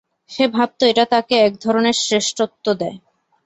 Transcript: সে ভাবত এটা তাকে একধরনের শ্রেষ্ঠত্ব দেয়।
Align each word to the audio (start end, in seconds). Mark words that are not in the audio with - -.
সে 0.31 0.43
ভাবত 0.47 0.79
এটা 0.91 1.05
তাকে 1.05 1.35
একধরনের 1.47 1.97
শ্রেষ্ঠত্ব 2.01 2.65
দেয়। 2.81 2.97